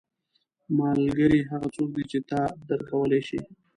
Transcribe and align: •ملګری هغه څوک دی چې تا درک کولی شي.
•ملګری 0.79 1.41
هغه 1.51 1.67
څوک 1.75 1.89
دی 1.95 2.03
چې 2.11 2.19
تا 2.29 2.41
درک 2.67 2.83
کولی 2.91 3.21
شي. 3.27 3.39